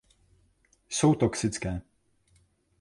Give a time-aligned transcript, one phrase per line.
[0.89, 1.81] Jsou toxické.